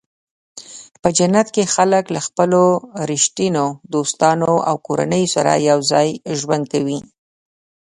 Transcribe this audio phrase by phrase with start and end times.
[1.01, 2.63] په جنت کې خلک له خپلو
[3.09, 6.99] رښتینو دوستانو او کورنیو سره یوځای ژوند کوي.